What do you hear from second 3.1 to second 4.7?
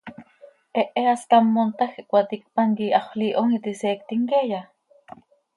Iihom iti seectim queeya?